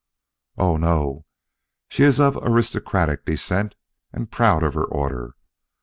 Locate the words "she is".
1.87-2.19